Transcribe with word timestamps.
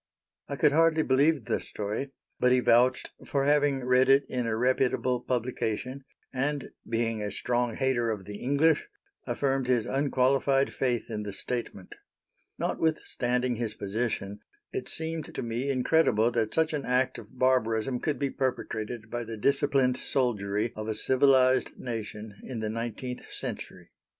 I 0.47 0.55
could 0.55 0.71
hardly 0.71 1.03
believe 1.03 1.45
the 1.45 1.59
story, 1.59 2.09
but 2.39 2.51
he 2.51 2.59
vouched 2.59 3.11
for 3.23 3.45
having 3.45 3.85
read 3.85 4.09
it 4.09 4.25
in 4.27 4.47
a 4.47 4.57
reputable 4.57 5.19
publication, 5.21 6.05
and 6.33 6.71
being 6.89 7.21
a 7.21 7.29
strong 7.29 7.75
hater 7.75 8.09
of 8.09 8.25
the 8.25 8.37
English, 8.39 8.87
affirmed 9.27 9.67
his 9.67 9.85
unqualified 9.85 10.73
faith 10.73 11.11
in 11.11 11.21
the 11.21 11.31
statement. 11.31 11.93
Notwithstanding 12.57 13.57
his 13.57 13.75
position, 13.75 14.39
it 14.73 14.89
seemed 14.89 15.35
to 15.35 15.41
me 15.43 15.69
incredible 15.69 16.31
that 16.31 16.51
such 16.51 16.73
an 16.73 16.83
act 16.83 17.19
of 17.19 17.37
barbarism 17.37 17.99
could 17.99 18.17
be 18.17 18.31
perpetrated 18.31 19.11
by 19.11 19.23
the 19.23 19.37
disciplined 19.37 19.97
soldiery 19.97 20.73
of 20.75 20.87
a 20.87 20.95
civilized 20.95 21.77
nation 21.77 22.39
in 22.41 22.59
the 22.59 22.71
nineteenth 22.71 23.31
century. 23.31 23.91